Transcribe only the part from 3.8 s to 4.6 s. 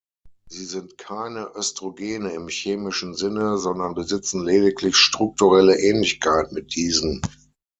besitzen